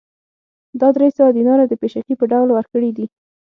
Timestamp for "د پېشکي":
1.67-2.13